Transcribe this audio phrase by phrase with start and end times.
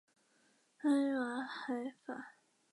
[0.79, 1.75] 它拥有阿海
[2.07, 2.23] 珐。